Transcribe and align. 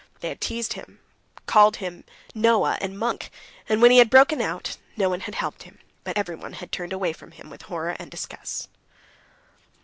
They 0.21 0.29
had 0.29 0.41
teased 0.41 0.73
him, 0.73 0.99
called 1.45 1.75
him 1.75 2.05
Noah, 2.33 2.79
and 2.81 2.97
monk; 2.97 3.29
and, 3.69 3.83
when 3.83 3.91
he 3.91 3.99
had 3.99 4.09
broken 4.09 4.41
out, 4.41 4.77
no 4.97 5.09
one 5.09 5.19
had 5.19 5.35
helped 5.35 5.61
him, 5.61 5.77
but 6.03 6.17
everyone 6.17 6.53
had 6.53 6.71
turned 6.71 6.91
away 6.91 7.13
from 7.13 7.29
him 7.33 7.51
with 7.51 7.61
horror 7.69 7.95
and 7.99 8.09
disgust. 8.09 8.67